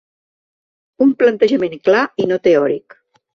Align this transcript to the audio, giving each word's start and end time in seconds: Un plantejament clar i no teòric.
Un 1.05 1.11
plantejament 1.19 1.77
clar 1.89 2.01
i 2.25 2.29
no 2.33 2.41
teòric. 2.49 2.99